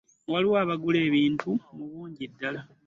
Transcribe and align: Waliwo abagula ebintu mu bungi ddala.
Waliwo 0.31 0.55
abagula 0.63 0.99
ebintu 1.07 1.49
mu 1.75 1.85
bungi 1.91 2.23
ddala. 2.31 2.61